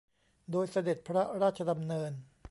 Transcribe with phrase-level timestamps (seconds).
[0.51, 2.11] โดยเสด็จพระราชดำเนิน